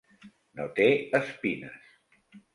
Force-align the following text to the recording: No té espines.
No 0.59 0.65
té 0.79 0.87
espines. 1.19 1.87